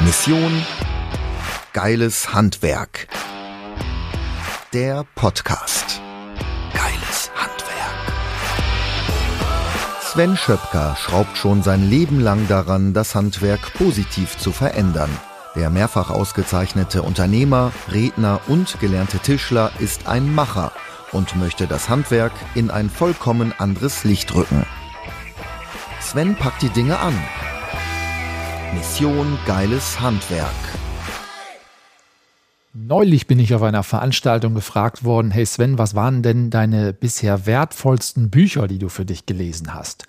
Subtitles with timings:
[0.00, 0.62] Mission
[1.72, 3.08] Geiles Handwerk.
[4.74, 6.02] Der Podcast.
[6.74, 8.12] Geiles Handwerk.
[10.02, 15.10] Sven Schöpker schraubt schon sein Leben lang daran, das Handwerk positiv zu verändern.
[15.54, 20.72] Der mehrfach ausgezeichnete Unternehmer, Redner und gelernte Tischler ist ein Macher
[21.12, 24.66] und möchte das Handwerk in ein vollkommen anderes Licht rücken.
[26.00, 27.14] Sven packt die Dinge an.
[28.74, 30.50] Mission Geiles Handwerk.
[32.74, 37.46] Neulich bin ich auf einer Veranstaltung gefragt worden, hey Sven, was waren denn deine bisher
[37.46, 40.06] wertvollsten Bücher, die du für dich gelesen hast?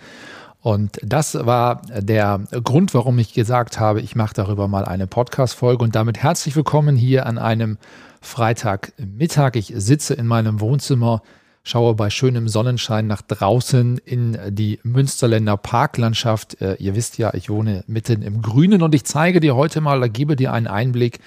[0.61, 5.83] Und das war der Grund, warum ich gesagt habe, ich mache darüber mal eine Podcast-Folge
[5.83, 7.77] und damit herzlich willkommen hier an einem
[8.21, 9.55] Freitagmittag.
[9.55, 11.21] Ich sitze in meinem Wohnzimmer,
[11.67, 16.61] schaue bei schönem Sonnenschein nach draußen in die Münsterländer Parklandschaft.
[16.61, 19.99] Äh, ihr wisst ja, ich wohne mitten im Grünen und ich zeige dir heute mal,
[19.99, 21.19] da gebe dir einen Einblick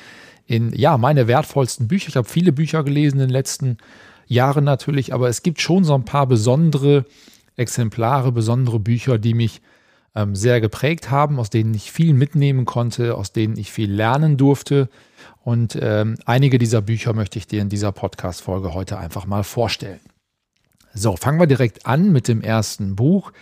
[0.47, 2.09] in ja, meine wertvollsten Bücher.
[2.09, 3.77] Ich habe viele Bücher gelesen in den letzten
[4.27, 7.05] Jahren natürlich, aber es gibt schon so ein paar besondere
[7.57, 9.61] Exemplare, besondere Bücher, die mich
[10.15, 14.39] ähm, sehr geprägt haben, aus denen ich viel mitnehmen konnte, aus denen ich viel lernen
[14.39, 14.89] durfte.
[15.45, 20.01] Und ähm, einige dieser Bücher möchte ich dir in dieser Podcast-Folge heute einfach mal vorstellen.
[20.95, 23.33] So, fangen wir direkt an mit dem ersten Buch.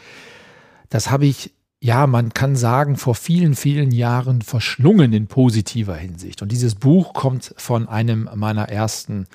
[0.90, 6.42] Das habe ich ja, man kann sagen, vor vielen, vielen Jahren verschlungen in positiver Hinsicht.
[6.42, 9.26] Und dieses Buch kommt von einem meiner ersten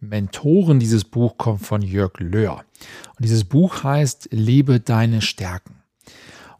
[0.00, 0.80] Mentoren.
[0.80, 2.64] Dieses Buch kommt von Jörg Löhr.
[3.10, 5.76] Und dieses Buch heißt Lebe deine Stärken.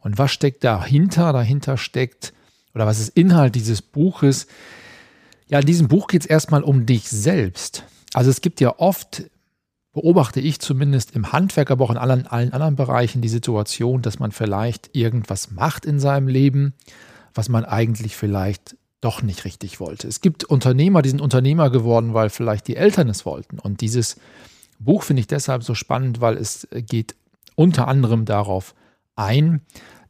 [0.01, 1.33] Und was steckt dahinter?
[1.33, 2.33] Dahinter steckt,
[2.75, 4.47] oder was ist Inhalt dieses Buches?
[5.49, 7.85] Ja, in diesem Buch geht es erstmal um dich selbst.
[8.13, 9.25] Also es gibt ja oft
[9.95, 14.19] beobachte ich zumindest im Handwerk, aber auch in allen, allen anderen Bereichen die Situation, dass
[14.19, 16.75] man vielleicht irgendwas macht in seinem Leben,
[17.33, 20.09] was man eigentlich vielleicht doch nicht richtig wollte.
[20.09, 23.59] Es gibt Unternehmer, die sind Unternehmer geworden, weil vielleicht die Eltern es wollten.
[23.59, 24.17] Und dieses
[24.79, 27.15] Buch finde ich deshalb so spannend, weil es geht
[27.55, 28.75] unter anderem darauf
[29.15, 29.61] ein,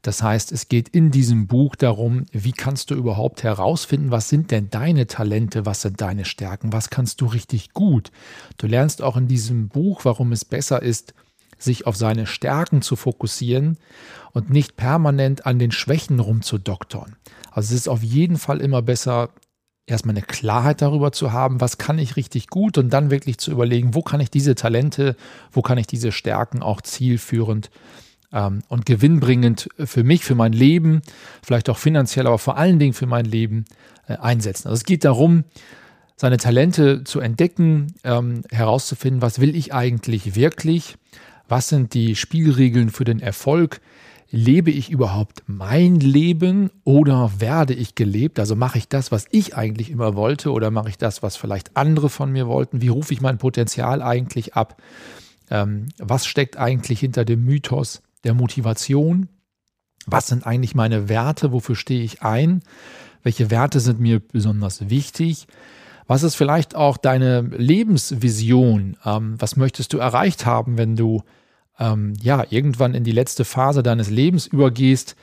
[0.04, 4.50] das heißt, es geht in diesem Buch darum, wie kannst du überhaupt herausfinden, was sind
[4.50, 8.12] denn deine Talente, was sind deine Stärken, was kannst du richtig gut.
[8.58, 11.14] Du lernst auch in diesem Buch, warum es besser ist,
[11.58, 13.78] sich auf seine Stärken zu fokussieren
[14.32, 17.16] und nicht permanent an den Schwächen rumzudoktern.
[17.50, 19.30] Also es ist auf jeden Fall immer besser,
[19.86, 23.50] erstmal eine Klarheit darüber zu haben, was kann ich richtig gut und dann wirklich zu
[23.50, 25.16] überlegen, wo kann ich diese Talente,
[25.50, 27.70] wo kann ich diese Stärken auch zielführend
[28.34, 31.00] ähm, und gewinnbringend für mich, für mein Leben,
[31.42, 33.64] vielleicht auch finanziell, aber vor allen Dingen für mein Leben
[34.08, 34.68] äh, einsetzen.
[34.68, 35.44] Also es geht darum,
[36.16, 40.96] seine Talente zu entdecken, ähm, herauszufinden, was will ich eigentlich wirklich,
[41.48, 43.80] was sind die Spielregeln für den Erfolg,
[44.30, 48.40] lebe ich überhaupt mein Leben oder werde ich gelebt?
[48.40, 51.76] Also mache ich das, was ich eigentlich immer wollte oder mache ich das, was vielleicht
[51.76, 52.82] andere von mir wollten?
[52.82, 54.80] Wie rufe ich mein Potenzial eigentlich ab?
[55.50, 59.28] Ähm, was steckt eigentlich hinter dem Mythos der Motivation.
[60.06, 61.52] Was sind eigentlich meine Werte?
[61.52, 62.62] Wofür stehe ich ein?
[63.22, 65.46] Welche Werte sind mir besonders wichtig?
[66.06, 68.96] Was ist vielleicht auch deine Lebensvision?
[69.04, 71.22] Ähm, was möchtest du erreicht haben, wenn du
[71.78, 75.16] ähm, ja irgendwann in die letzte Phase deines Lebens übergehst?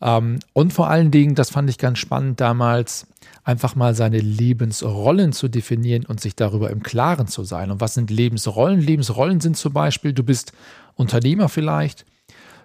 [0.00, 3.06] Ähm, und vor allen Dingen, das fand ich ganz spannend damals,
[3.44, 7.70] einfach mal seine Lebensrollen zu definieren und sich darüber im Klaren zu sein.
[7.70, 8.80] Und was sind Lebensrollen?
[8.80, 10.52] Lebensrollen sind zum Beispiel, du bist
[10.94, 12.04] Unternehmer vielleicht,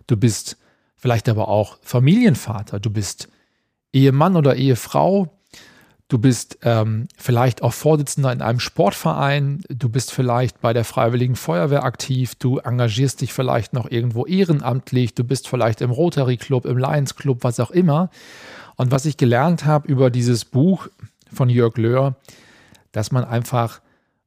[0.09, 0.57] du bist
[0.97, 3.29] vielleicht aber auch Familienvater, du bist
[3.93, 5.27] Ehemann oder Ehefrau,
[6.07, 11.35] du bist ähm, vielleicht auch Vorsitzender in einem Sportverein, du bist vielleicht bei der Freiwilligen
[11.35, 16.65] Feuerwehr aktiv, du engagierst dich vielleicht noch irgendwo ehrenamtlich, du bist vielleicht im Rotary Club,
[16.65, 18.09] im Lions Club, was auch immer.
[18.75, 20.87] Und was ich gelernt habe über dieses Buch
[21.31, 22.15] von Jörg Löhr,
[22.91, 23.81] dass man einfach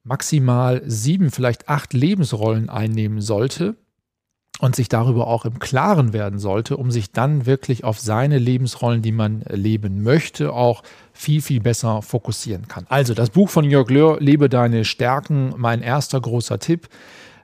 [0.04, 3.76] maximal sieben, vielleicht acht Lebensrollen einnehmen sollte
[4.62, 9.02] und sich darüber auch im Klaren werden sollte, um sich dann wirklich auf seine Lebensrollen,
[9.02, 12.86] die man leben möchte, auch viel, viel besser fokussieren kann.
[12.88, 16.88] Also das Buch von Jörg Löhr, Lebe deine Stärken, mein erster großer Tipp,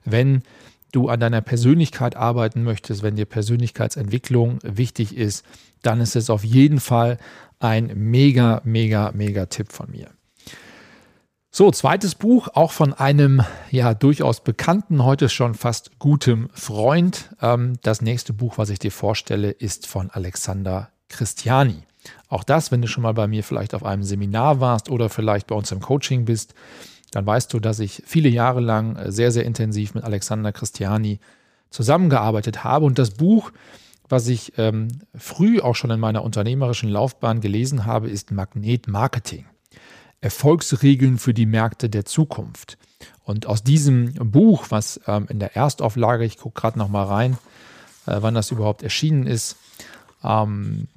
[0.05, 0.43] wenn
[0.93, 5.45] du an deiner Persönlichkeit arbeiten möchtest, wenn dir Persönlichkeitsentwicklung wichtig ist,
[5.83, 7.19] dann ist es auf jeden Fall
[7.59, 10.07] ein mega, mega, mega Tipp von mir.
[11.59, 17.35] So, zweites Buch, auch von einem ja durchaus bekannten, heute schon fast gutem Freund.
[17.43, 21.83] Ähm, das nächste Buch, was ich dir vorstelle, ist von Alexander Christiani.
[22.29, 25.49] Auch das, wenn du schon mal bei mir vielleicht auf einem Seminar warst oder vielleicht
[25.49, 26.55] bei uns im Coaching bist,
[27.11, 31.19] dann weißt du, dass ich viele Jahre lang sehr, sehr intensiv mit Alexander Christiani
[31.71, 32.85] zusammengearbeitet habe.
[32.85, 33.51] Und das Buch,
[34.09, 39.47] was ich ähm, früh auch schon in meiner unternehmerischen Laufbahn gelesen habe, ist Magnet Marketing.
[40.21, 42.79] Erfolgsregeln für die Märkte der Zukunft.
[43.25, 47.39] Und aus diesem Buch, was ähm, in der Erstauflage, ich gucke gerade noch mal rein,
[48.07, 49.57] äh, wann das überhaupt erschienen ist.
[50.25, 50.89] Ähm,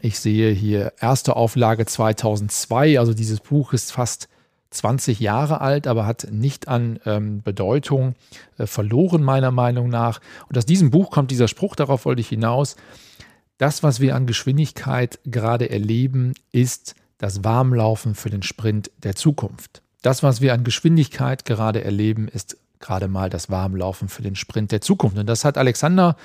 [0.00, 4.28] ich sehe hier erste Auflage 2002, also dieses Buch ist fast
[4.70, 8.14] 20 Jahre alt, aber hat nicht an ähm, Bedeutung
[8.58, 10.20] äh, verloren, meiner Meinung nach.
[10.48, 12.76] Und aus diesem Buch kommt dieser Spruch, darauf wollte ich hinaus.
[13.58, 19.82] Das, was wir an Geschwindigkeit gerade erleben, ist das Warmlaufen für den Sprint der Zukunft.
[20.02, 24.72] Das, was wir an Geschwindigkeit gerade erleben, ist gerade mal das Warmlaufen für den Sprint
[24.72, 25.16] der Zukunft.
[25.18, 26.16] Und das hat Alexander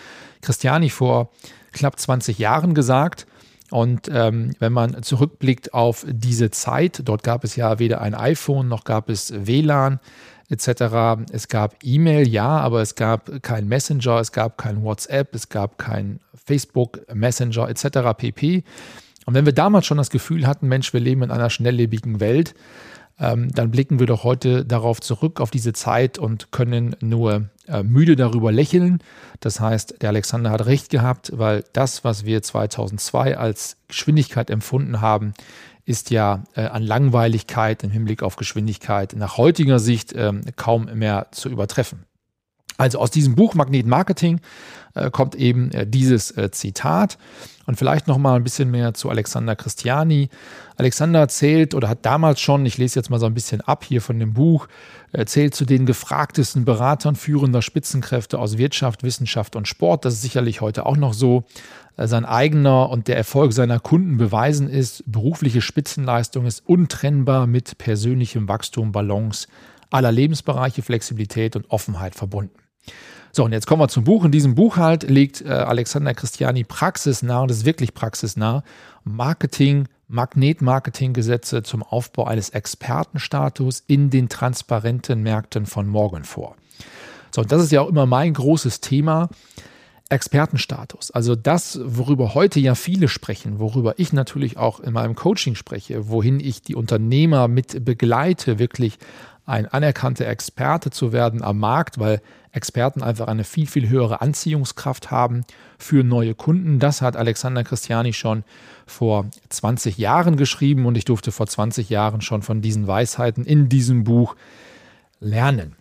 [0.42, 1.32] Christiani vor
[1.72, 3.26] knapp 20 Jahren gesagt.
[3.72, 8.68] Und ähm, wenn man zurückblickt auf diese Zeit, dort gab es ja weder ein iPhone
[8.68, 10.02] noch gab es WLAN
[10.50, 11.24] etc.
[11.32, 15.78] Es gab E-Mail, ja, aber es gab kein Messenger, es gab kein WhatsApp, es gab
[15.78, 18.14] kein Facebook Messenger etc.
[18.18, 18.66] pp.
[19.26, 22.54] Und wenn wir damals schon das Gefühl hatten, Mensch, wir leben in einer schnelllebigen Welt,
[23.20, 27.84] ähm, dann blicken wir doch heute darauf zurück, auf diese Zeit und können nur äh,
[27.84, 29.00] müde darüber lächeln.
[29.40, 35.02] Das heißt, der Alexander hat recht gehabt, weil das, was wir 2002 als Geschwindigkeit empfunden
[35.02, 35.34] haben,
[35.86, 41.28] ist ja äh, an Langweiligkeit im Hinblick auf Geschwindigkeit nach heutiger Sicht äh, kaum mehr
[41.32, 42.06] zu übertreffen.
[42.78, 44.40] Also aus diesem Buch Magnet Marketing
[44.96, 47.18] äh, kommt eben äh, dieses äh, Zitat.
[47.68, 50.30] Und vielleicht noch mal ein bisschen mehr zu Alexander Christiani.
[50.78, 54.02] Alexander erzählt oder hat damals schon, ich lese jetzt mal so ein bisschen ab hier
[54.02, 54.68] von dem Buch,
[55.12, 60.06] erzählt zu den gefragtesten Beratern führender Spitzenkräfte aus Wirtschaft, Wissenschaft und Sport.
[60.06, 61.44] Das ist sicherlich heute auch noch so.
[61.98, 68.48] Sein eigener und der Erfolg seiner Kunden beweisen ist, berufliche Spitzenleistung ist untrennbar mit persönlichem
[68.48, 69.48] Wachstum, Balance
[69.92, 72.61] aller Lebensbereiche, Flexibilität und Offenheit verbunden.
[73.34, 74.26] So, und jetzt kommen wir zum Buch.
[74.26, 78.64] In diesem Buch halt legt äh, Alexander Christiani praxisnah, und das ist wirklich praxisnah,
[79.04, 86.56] Marketing, Magnetmarketing-Gesetze zum Aufbau eines Expertenstatus in den transparenten Märkten von morgen vor.
[87.34, 89.30] So, und das ist ja auch immer mein großes Thema.
[90.10, 91.12] Expertenstatus.
[91.12, 96.10] Also das, worüber heute ja viele sprechen, worüber ich natürlich auch in meinem Coaching spreche,
[96.10, 98.98] wohin ich die Unternehmer mit begleite, wirklich
[99.46, 102.22] ein anerkannter Experte zu werden am Markt, weil
[102.52, 105.46] Experten einfach eine viel, viel höhere Anziehungskraft haben
[105.78, 106.80] für neue Kunden.
[106.80, 108.44] Das hat Alexander Christiani schon
[108.86, 113.70] vor 20 Jahren geschrieben und ich durfte vor 20 Jahren schon von diesen Weisheiten in
[113.70, 114.36] diesem Buch
[115.20, 115.76] lernen.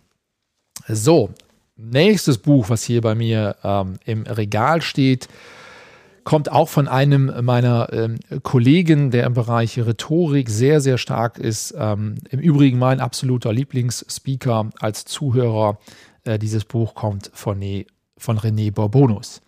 [0.87, 1.31] So,
[1.75, 5.27] nächstes Buch, was hier bei mir ähm, im Regal steht,
[6.23, 11.73] kommt auch von einem meiner ähm, Kollegen, der im Bereich Rhetorik sehr, sehr stark ist.
[11.77, 15.79] Ähm, Im Übrigen mein absoluter Lieblingsspeaker als Zuhörer
[16.23, 17.85] äh, dieses Buch kommt von, ne,
[18.17, 19.41] von René Bourbonus.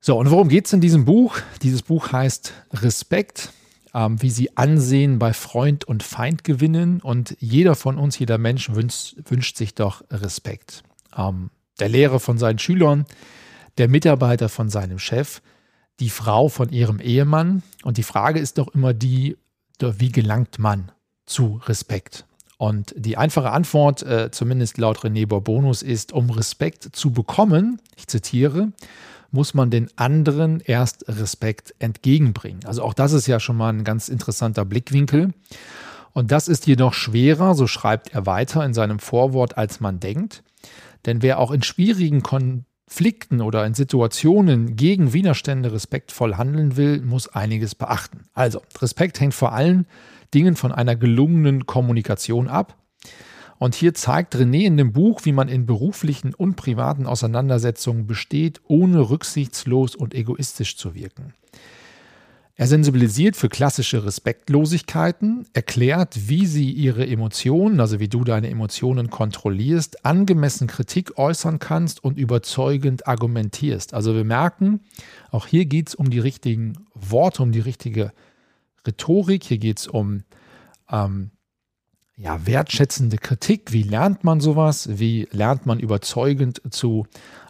[0.00, 1.38] So, und worum geht es in diesem Buch?
[1.62, 3.52] Dieses Buch heißt Respekt,
[3.94, 7.00] ähm, wie Sie Ansehen bei Freund und Feind gewinnen.
[7.00, 10.82] Und jeder von uns, jeder Mensch wünscht, wünscht sich doch Respekt.
[11.16, 13.06] Ähm, der Lehrer von seinen Schülern,
[13.78, 15.42] der Mitarbeiter von seinem Chef,
[16.00, 17.62] die Frau von ihrem Ehemann.
[17.82, 19.36] Und die Frage ist doch immer die,
[19.80, 20.92] wie gelangt man
[21.26, 22.24] zu Respekt?
[22.58, 28.06] Und die einfache Antwort, äh, zumindest laut René Bourbonus, ist, um Respekt zu bekommen, ich
[28.06, 28.68] zitiere,
[29.32, 32.64] muss man den anderen erst Respekt entgegenbringen.
[32.64, 35.32] Also auch das ist ja schon mal ein ganz interessanter Blickwinkel.
[36.12, 40.44] Und das ist jedoch schwerer, so schreibt er weiter in seinem Vorwort, als man denkt.
[41.06, 42.22] Denn wer auch in schwierigen
[42.92, 48.26] Konflikten oder in Situationen gegen Widerstände respektvoll handeln will, muss einiges beachten.
[48.34, 49.86] Also, Respekt hängt vor allem
[50.34, 52.76] Dingen von einer gelungenen Kommunikation ab.
[53.58, 58.60] Und hier zeigt René in dem Buch, wie man in beruflichen und privaten Auseinandersetzungen besteht,
[58.68, 61.32] ohne rücksichtslos und egoistisch zu wirken.
[62.62, 69.10] Er sensibilisiert für klassische Respektlosigkeiten, erklärt, wie sie ihre Emotionen, also wie du deine Emotionen
[69.10, 73.94] kontrollierst, angemessen Kritik äußern kannst und überzeugend argumentierst.
[73.94, 74.78] Also wir merken,
[75.32, 78.12] auch hier geht es um die richtigen Worte, um die richtige
[78.86, 80.22] Rhetorik, hier geht es um
[80.88, 81.32] ähm,
[82.16, 83.72] ja, wertschätzende Kritik.
[83.72, 84.88] Wie lernt man sowas?
[84.98, 87.06] Wie lernt man überzeugend zu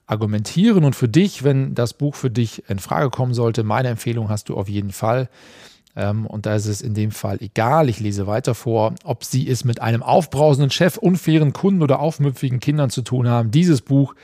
[0.07, 0.85] argumentieren?
[0.85, 4.49] Und für dich, wenn das Buch für dich in Frage kommen sollte, meine Empfehlung hast
[4.49, 5.29] du auf jeden Fall.
[5.95, 9.49] Ähm, und da ist es in dem Fall egal, ich lese weiter vor, ob Sie
[9.49, 13.51] es mit einem aufbrausenden Chef, unfairen Kunden oder aufmüpfigen Kindern zu tun haben.
[13.51, 14.15] Dieses Buch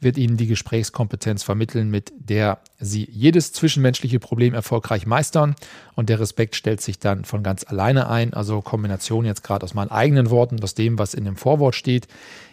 [0.00, 5.56] wird Ihnen die Gesprächskompetenz vermitteln, mit der Sie jedes zwischenmenschliche Problem erfolgreich meistern.
[5.94, 8.34] Und der Respekt stellt sich dann von ganz alleine ein.
[8.34, 12.08] Also Kombination jetzt gerade aus meinen eigenen Worten, aus dem, was in dem Vorwort steht,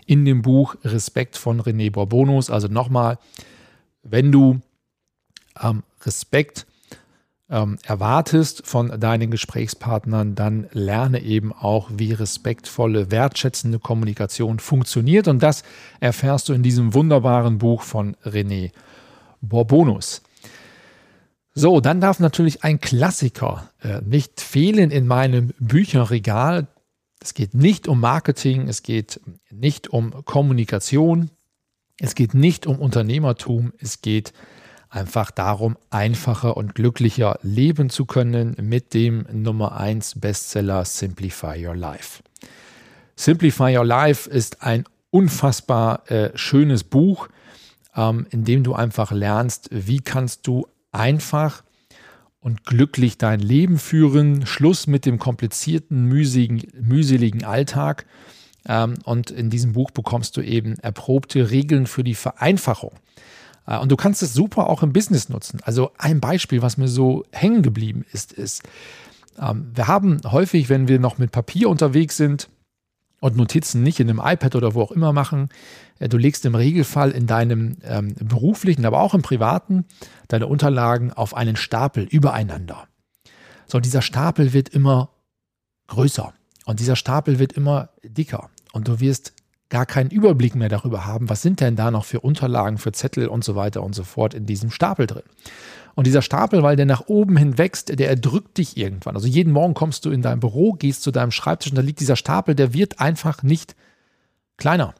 [0.05, 2.50] in dem Buch Respekt von René Bourbonus.
[2.50, 3.17] Also nochmal,
[4.03, 4.62] wenn du
[5.62, 6.65] ähm, Respekt
[7.53, 15.27] ähm, erwartest von deinen Gesprächspartnern, dann lerne eben auch, wie respektvolle, wertschätzende Kommunikation funktioniert.
[15.27, 15.63] Und das
[16.00, 18.72] erfährst du in diesem wunderbaren Buch von René
[19.41, 20.24] Borbonus.
[21.53, 26.67] So, dann darf natürlich ein Klassiker äh, nicht fehlen in meinem Bücherregal.
[27.22, 31.29] Es geht nicht um Marketing, es geht nicht um Kommunikation,
[32.00, 34.52] es geht nicht um Unternehmertum, es geht um
[34.93, 41.75] einfach darum, einfacher und glücklicher leben zu können mit dem Nummer 1 Bestseller Simplify Your
[41.75, 42.21] Life.
[43.15, 47.27] Simplify Your Life ist ein unfassbar äh, schönes Buch,
[47.95, 51.63] ähm, in dem du einfach lernst, wie kannst du einfach
[52.39, 58.05] und glücklich dein Leben führen, Schluss mit dem komplizierten, mühseligen, mühseligen Alltag.
[58.67, 62.93] Ähm, und in diesem Buch bekommst du eben erprobte Regeln für die Vereinfachung.
[63.67, 65.60] Äh, und du kannst es super auch im Business nutzen.
[65.63, 68.63] Also ein Beispiel, was mir so hängen geblieben ist, ist,
[69.39, 72.50] ähm, wir haben häufig, wenn wir noch mit Papier unterwegs sind
[73.20, 75.50] und Notizen nicht in einem iPad oder wo auch immer machen,
[76.00, 79.86] äh, du legst im Regelfall in deinem ähm, beruflichen, aber auch im privaten
[80.27, 82.88] deine Unterlagen auf einen Stapel übereinander.
[83.67, 85.10] So, dieser Stapel wird immer
[85.88, 86.34] größer
[86.65, 89.34] und dieser Stapel wird immer dicker und du wirst
[89.73, 93.27] gar keinen Überblick mehr darüber haben, was sind denn da noch für Unterlagen, für Zettel
[93.27, 95.23] und so weiter und so fort in diesem Stapel drin.
[95.95, 99.15] Und dieser Stapel, weil der nach oben hin wächst, der erdrückt dich irgendwann.
[99.15, 102.01] Also jeden Morgen kommst du in dein Büro, gehst zu deinem Schreibtisch und da liegt
[102.01, 103.75] dieser Stapel, der wird einfach nicht
[104.57, 104.93] kleiner.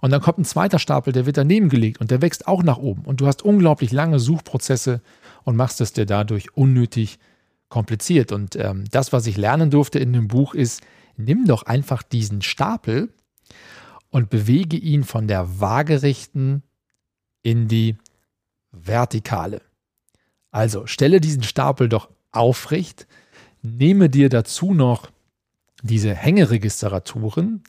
[0.00, 2.78] Und dann kommt ein zweiter Stapel, der wird daneben gelegt und der wächst auch nach
[2.78, 3.02] oben.
[3.04, 5.02] Und du hast unglaublich lange Suchprozesse
[5.42, 7.18] und machst es dir dadurch unnötig
[7.68, 8.32] kompliziert.
[8.32, 10.80] Und ähm, das, was ich lernen durfte in dem Buch, ist,
[11.18, 13.10] nimm doch einfach diesen Stapel
[14.14, 16.62] und bewege ihn von der waagerechten
[17.42, 17.96] in die
[18.70, 19.60] vertikale.
[20.52, 23.08] Also stelle diesen Stapel doch aufrecht,
[23.62, 25.10] nehme dir dazu noch
[25.82, 27.64] diese Hängeregisteraturen,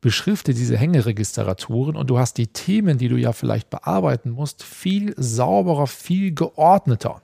[0.00, 5.14] beschrifte diese Hängeregisteraturen und du hast die Themen, die du ja vielleicht bearbeiten musst, viel
[5.16, 7.22] sauberer, viel geordneter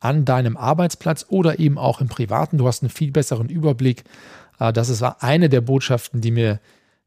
[0.00, 2.56] an deinem Arbeitsplatz oder eben auch im Privaten.
[2.56, 4.04] Du hast einen viel besseren Überblick.
[4.58, 6.58] Äh, das ist eine der Botschaften, die mir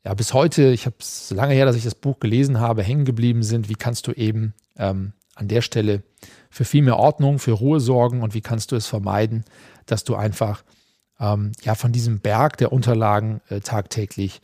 [0.04, 3.06] ja, bis heute, ich habe es lange her, dass ich das Buch gelesen habe, hängen
[3.06, 3.70] geblieben sind.
[3.70, 6.04] Wie kannst du eben ähm, an der Stelle
[6.50, 9.46] für viel mehr Ordnung, für Ruhe sorgen und wie kannst du es vermeiden,
[9.86, 10.64] dass du einfach
[11.20, 14.42] ähm, ja von diesem Berg der Unterlagen äh, tagtäglich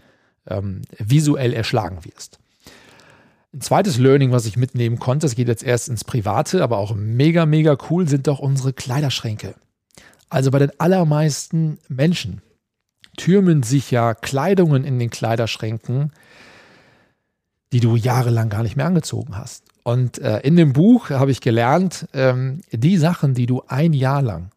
[0.48, 2.40] ähm, visuell erschlagen wirst.
[3.54, 6.94] Ein zweites Learning, was ich mitnehmen konnte, das geht jetzt erst ins Private, aber auch
[6.94, 9.56] mega, mega cool, sind doch unsere Kleiderschränke.
[10.30, 12.42] Also bei den allermeisten Menschen
[13.18, 16.14] türmen sich ja Kleidungen in den Kleiderschränken,
[17.74, 19.66] die du jahrelang gar nicht mehr angezogen hast.
[19.84, 24.22] Und äh, in dem Buch habe ich gelernt, ähm, die Sachen, die du ein Jahr
[24.22, 24.52] lang,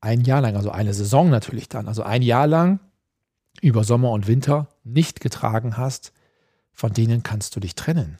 [0.00, 2.80] ein Jahr lang, also eine Saison natürlich dann, also ein Jahr lang
[3.60, 6.12] über Sommer und Winter nicht getragen hast,
[6.72, 8.18] von denen kannst du dich trennen.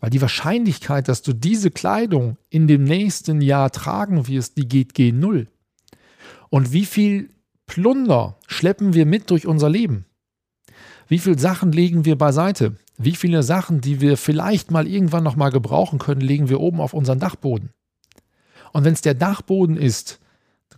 [0.00, 4.94] Weil die Wahrscheinlichkeit, dass du diese Kleidung in dem nächsten Jahr tragen wirst, die geht
[4.94, 5.48] gen Null.
[6.50, 7.30] Und wie viel
[7.66, 10.06] Plunder schleppen wir mit durch unser Leben?
[11.08, 12.76] Wie viele Sachen legen wir beiseite?
[12.96, 16.80] Wie viele Sachen, die wir vielleicht mal irgendwann noch mal gebrauchen können, legen wir oben
[16.80, 17.70] auf unseren Dachboden?
[18.72, 20.20] Und wenn es der Dachboden ist,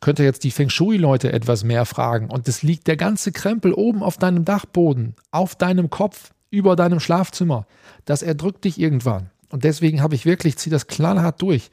[0.00, 2.30] könnt ihr jetzt die Feng Shui-Leute etwas mehr fragen.
[2.30, 7.00] Und es liegt der ganze Krempel oben auf deinem Dachboden, auf deinem Kopf, über deinem
[7.00, 7.66] Schlafzimmer.
[8.04, 9.30] Das erdrückt dich irgendwann.
[9.50, 11.70] Und deswegen habe ich wirklich, ziehe das knallhart durch.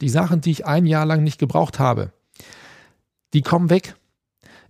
[0.00, 2.12] Die Sachen, die ich ein Jahr lang nicht gebraucht habe,
[3.32, 3.94] die kommen weg.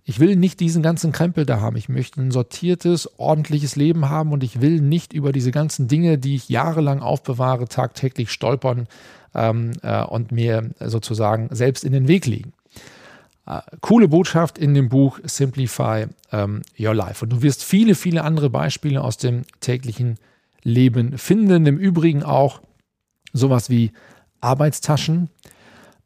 [0.05, 1.77] Ich will nicht diesen ganzen Krempel da haben.
[1.77, 6.17] Ich möchte ein sortiertes, ordentliches Leben haben und ich will nicht über diese ganzen Dinge,
[6.17, 8.87] die ich jahrelang aufbewahre, tagtäglich stolpern
[9.33, 12.51] ähm, äh, und mir sozusagen selbst in den Weg legen.
[13.45, 17.23] Äh, coole Botschaft in dem Buch Simplify ähm, Your Life.
[17.23, 20.17] Und du wirst viele, viele andere Beispiele aus dem täglichen
[20.63, 21.65] Leben finden.
[21.65, 22.61] Im Übrigen auch
[23.31, 23.91] sowas wie
[24.41, 25.29] Arbeitstaschen.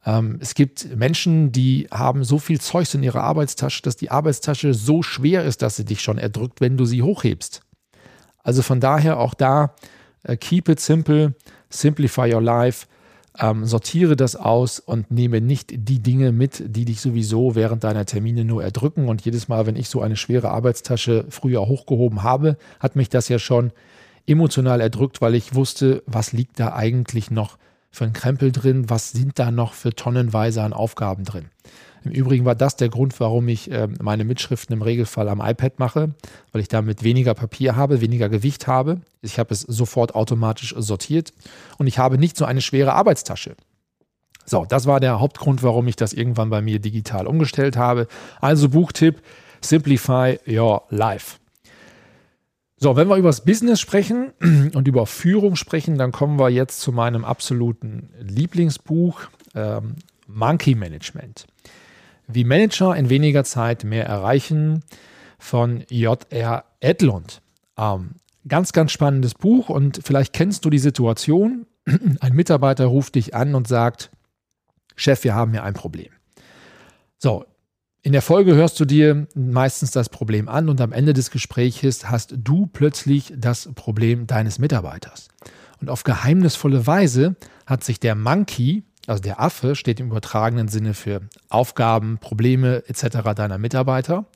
[0.08, 4.74] Ähm, es gibt Menschen, die haben so viel Zeugs in ihrer Arbeitstasche, dass die Arbeitstasche
[4.74, 7.62] so schwer ist, dass sie dich schon erdrückt, wenn du sie hochhebst.
[8.42, 9.76] Also von daher auch da,
[10.24, 11.36] äh, keep it simple,
[11.70, 12.88] simplify your life,
[13.38, 18.06] ähm, sortiere das aus und nehme nicht die Dinge mit, die dich sowieso während deiner
[18.06, 19.10] Termine nur erdrücken.
[19.10, 23.28] Und jedes Mal, wenn ich so eine schwere Arbeitstasche früher hochgehoben habe, hat mich das
[23.28, 23.74] ja schon
[24.26, 27.58] emotional erdrückt, weil ich wusste, was liegt da eigentlich noch
[27.92, 28.90] für einen Krempel drin?
[28.90, 31.46] Was sind da noch für tonnenweise an Aufgaben drin?
[32.04, 35.80] Im Übrigen war das der Grund, warum ich äh, meine Mitschriften im Regelfall am iPad
[35.80, 36.14] mache,
[36.52, 39.02] weil ich damit weniger Papier habe, weniger Gewicht habe.
[39.22, 41.34] Ich habe es sofort automatisch sortiert
[41.78, 43.56] und ich habe nicht so eine schwere Arbeitstasche.
[44.46, 48.08] So, das war der Hauptgrund, warum ich das irgendwann bei mir digital umgestellt habe.
[48.40, 49.22] Also Buchtipp,
[49.62, 51.38] Simplify Your Life.
[52.80, 54.34] So, wenn wir über das Business sprechen
[54.74, 59.22] und über Führung sprechen, dann kommen wir jetzt zu meinem absoluten Lieblingsbuch,
[59.56, 59.96] ähm,
[60.28, 61.48] Monkey Management.
[62.28, 64.84] Wie Manager in weniger Zeit mehr erreichen
[65.40, 66.66] von J.R.
[66.80, 67.42] Edlund.
[67.78, 68.12] Ähm,
[68.48, 71.66] ganz, ganz spannendes Buch und vielleicht kennst du die Situation.
[72.20, 74.12] Ein Mitarbeiter ruft dich an und sagt,
[74.96, 76.10] Chef, wir haben hier ein Problem.
[77.18, 77.46] So,
[78.08, 82.10] in der Folge hörst du dir meistens das Problem an und am Ende des Gesprächs
[82.10, 85.28] hast du plötzlich das Problem deines Mitarbeiters.
[85.82, 87.36] Und auf geheimnisvolle Weise
[87.66, 93.34] hat sich der Monkey, also der Affe, steht im übertragenen Sinne für Aufgaben, Probleme etc.
[93.36, 94.28] deiner Mitarbeiter.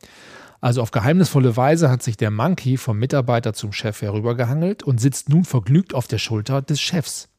[0.60, 5.30] Also auf geheimnisvolle Weise hat sich der Monkey vom Mitarbeiter zum Chef herübergehangelt und sitzt
[5.30, 7.31] nun vergnügt auf der Schulter des Chefs.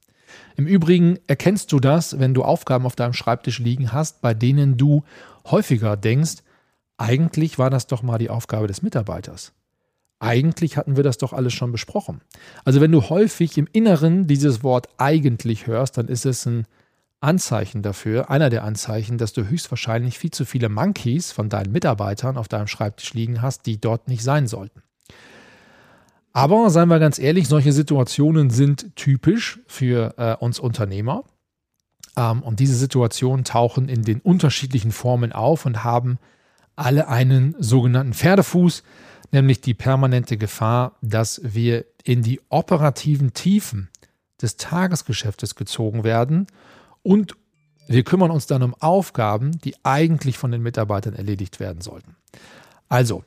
[0.56, 4.76] Im Übrigen erkennst du das, wenn du Aufgaben auf deinem Schreibtisch liegen hast, bei denen
[4.76, 5.04] du
[5.50, 6.42] häufiger denkst,
[6.96, 9.52] eigentlich war das doch mal die Aufgabe des Mitarbeiters.
[10.20, 12.20] Eigentlich hatten wir das doch alles schon besprochen.
[12.64, 16.66] Also wenn du häufig im Inneren dieses Wort eigentlich hörst, dann ist es ein
[17.20, 22.36] Anzeichen dafür, einer der Anzeichen, dass du höchstwahrscheinlich viel zu viele Monkeys von deinen Mitarbeitern
[22.36, 24.81] auf deinem Schreibtisch liegen hast, die dort nicht sein sollten.
[26.32, 31.24] Aber seien wir ganz ehrlich, solche Situationen sind typisch für äh, uns Unternehmer.
[32.16, 36.18] Ähm, und diese Situationen tauchen in den unterschiedlichen Formen auf und haben
[36.74, 38.82] alle einen sogenannten Pferdefuß,
[39.30, 43.88] nämlich die permanente Gefahr, dass wir in die operativen Tiefen
[44.40, 46.46] des Tagesgeschäftes gezogen werden
[47.02, 47.36] und
[47.88, 52.16] wir kümmern uns dann um Aufgaben, die eigentlich von den Mitarbeitern erledigt werden sollten.
[52.88, 53.24] Also,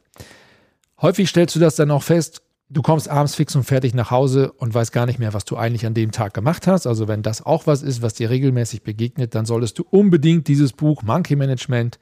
[1.02, 4.52] häufig stellst du das dann auch fest, du kommst abends fix und fertig nach Hause
[4.54, 6.88] und weißt gar nicht mehr, was du eigentlich an dem Tag gemacht hast.
[6.88, 10.74] Also wenn das auch was ist, was dir regelmäßig begegnet, dann solltest du unbedingt dieses
[10.74, 12.00] Buch Monkey Management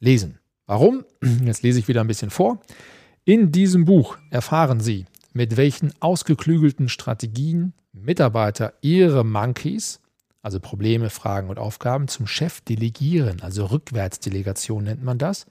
[0.00, 0.38] lesen.
[0.66, 1.04] Warum?
[1.44, 2.60] Jetzt lese ich wieder ein bisschen vor.
[3.24, 10.00] In diesem Buch erfahren Sie, mit welchen ausgeklügelten Strategien Mitarbeiter ihre Monkeys,
[10.42, 15.46] also Probleme, Fragen und Aufgaben, zum Chef delegieren, also Rückwärtsdelegation nennt man das,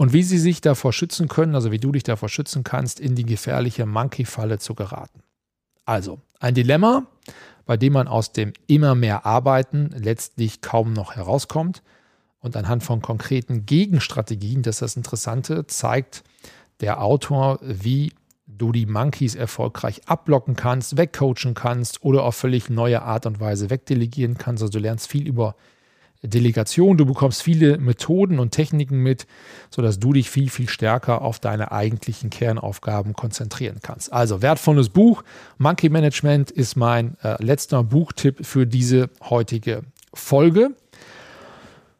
[0.00, 3.16] und wie sie sich davor schützen können, also wie du dich davor schützen kannst, in
[3.16, 5.20] die gefährliche Monkey-Falle zu geraten.
[5.84, 7.06] Also, ein Dilemma,
[7.66, 11.82] bei dem man aus dem immer mehr Arbeiten letztlich kaum noch herauskommt.
[12.38, 16.24] Und anhand von konkreten Gegenstrategien, das ist das Interessante, zeigt
[16.80, 18.14] der Autor, wie
[18.46, 23.68] du die Monkeys erfolgreich abblocken kannst, wegcoachen kannst oder auf völlig neue Art und Weise
[23.68, 24.62] wegdelegieren kannst.
[24.62, 25.56] Also du lernst viel über
[26.22, 26.96] Delegation.
[26.96, 29.26] Du bekommst viele Methoden und Techniken mit,
[29.70, 34.12] sodass du dich viel, viel stärker auf deine eigentlichen Kernaufgaben konzentrieren kannst.
[34.12, 35.22] Also wertvolles Buch.
[35.58, 40.70] Monkey Management ist mein äh, letzter Buchtipp für diese heutige Folge.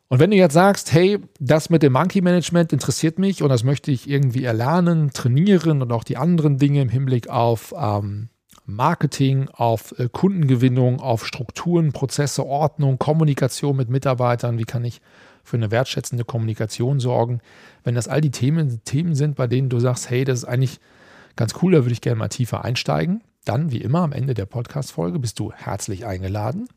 [0.08, 3.62] Und wenn du jetzt sagst, hey, das mit dem Monkey Management interessiert mich und das
[3.62, 8.28] möchte ich irgendwie erlernen, trainieren und auch die anderen Dinge im Hinblick auf ähm,
[8.74, 14.58] Marketing, auf äh, Kundengewinnung, auf Strukturen, Prozesse, Ordnung, Kommunikation mit Mitarbeitern.
[14.58, 15.00] Wie kann ich
[15.42, 17.40] für eine wertschätzende Kommunikation sorgen?
[17.84, 20.80] Wenn das all die Themen, Themen sind, bei denen du sagst, hey, das ist eigentlich
[21.36, 24.46] ganz cool, da würde ich gerne mal tiefer einsteigen, dann wie immer am Ende der
[24.46, 26.68] Podcast-Folge bist du herzlich eingeladen.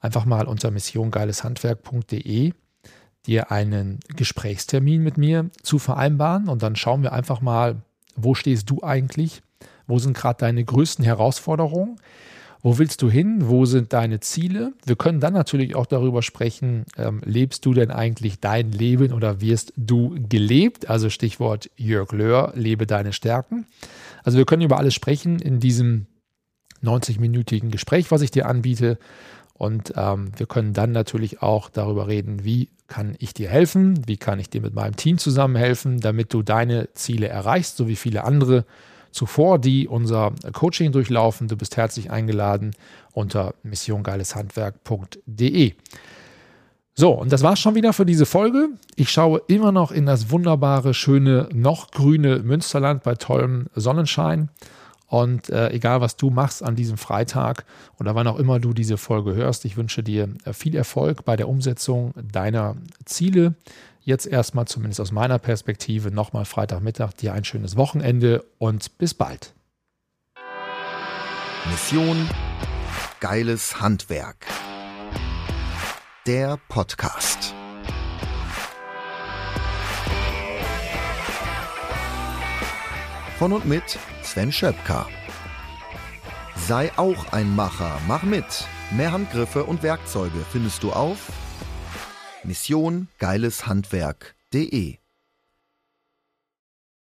[0.00, 2.52] Einfach mal unter missiongeileshandwerk.de
[3.26, 7.82] dir einen Gesprächstermin mit mir zu vereinbaren und dann schauen wir einfach mal,
[8.14, 9.42] wo stehst du eigentlich
[9.86, 11.96] wo sind gerade deine größten Herausforderungen?
[12.62, 13.48] Wo willst du hin?
[13.48, 14.72] Wo sind deine Ziele?
[14.84, 19.40] Wir können dann natürlich auch darüber sprechen, ähm, lebst du denn eigentlich dein Leben oder
[19.40, 20.90] wirst du gelebt?
[20.90, 23.66] Also Stichwort Jörg Löhr, lebe deine Stärken.
[24.24, 26.06] Also wir können über alles sprechen in diesem
[26.82, 28.98] 90-minütigen Gespräch, was ich dir anbiete.
[29.54, 34.16] Und ähm, wir können dann natürlich auch darüber reden, wie kann ich dir helfen, wie
[34.16, 37.96] kann ich dir mit meinem Team zusammen helfen, damit du deine Ziele erreichst, so wie
[37.96, 38.64] viele andere
[39.16, 41.48] zuvor, die unser Coaching durchlaufen.
[41.48, 42.76] Du bist herzlich eingeladen
[43.12, 45.74] unter missiongeileshandwerk.de.
[46.94, 48.70] So, und das war's schon wieder für diese Folge.
[48.94, 54.48] Ich schaue immer noch in das wunderbare, schöne, noch grüne Münsterland bei tollem Sonnenschein.
[55.08, 57.64] Und äh, egal, was du machst an diesem Freitag
[58.00, 61.36] oder wann auch immer du diese Folge hörst, ich wünsche dir äh, viel Erfolg bei
[61.36, 63.54] der Umsetzung deiner Ziele,
[64.06, 69.52] jetzt erstmal, zumindest aus meiner Perspektive, nochmal Freitagmittag dir ein schönes Wochenende und bis bald.
[71.70, 72.28] Mission
[73.20, 74.46] Geiles Handwerk.
[76.26, 77.52] Der Podcast.
[83.38, 85.06] Von und mit Sven Schöpker.
[86.68, 88.44] Sei auch ein Macher, mach mit.
[88.92, 91.18] Mehr Handgriffe und Werkzeuge findest du auf
[92.46, 94.98] Mission Geiles Handwerk.de